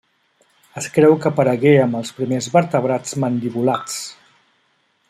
[0.81, 4.03] Es creu que aparegué amb els primers vertebrats mandibulats.